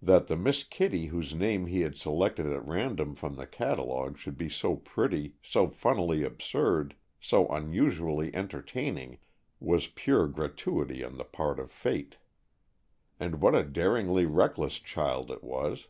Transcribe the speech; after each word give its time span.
That 0.00 0.28
the 0.28 0.36
Miss 0.38 0.64
Kittie 0.64 1.08
whose 1.08 1.34
name 1.34 1.66
he 1.66 1.82
had 1.82 1.94
selected 1.94 2.46
at 2.46 2.64
random 2.66 3.14
from 3.14 3.34
the 3.36 3.46
catalogue 3.46 4.16
should 4.16 4.38
be 4.38 4.48
so 4.48 4.76
pretty, 4.76 5.34
so 5.42 5.68
funnily 5.68 6.22
absurd, 6.24 6.94
so 7.20 7.46
unusually 7.48 8.34
entertaining, 8.34 9.18
was 9.60 9.88
pure 9.88 10.26
gratuity 10.26 11.04
on 11.04 11.18
the 11.18 11.22
part 11.24 11.60
of 11.60 11.70
Fate. 11.70 12.16
And 13.20 13.42
what 13.42 13.54
a 13.54 13.62
daringly 13.62 14.24
reckless 14.24 14.78
child 14.78 15.30
it 15.30 15.44
was! 15.44 15.88